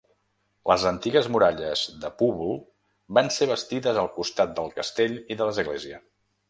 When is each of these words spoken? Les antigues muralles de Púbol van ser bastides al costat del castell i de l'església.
Les 0.69 0.85
antigues 0.91 1.27
muralles 1.35 1.83
de 2.05 2.11
Púbol 2.23 2.57
van 3.19 3.31
ser 3.39 3.49
bastides 3.55 4.01
al 4.05 4.11
costat 4.19 4.59
del 4.61 4.77
castell 4.81 5.19
i 5.37 5.41
de 5.43 5.51
l'església. 5.51 6.07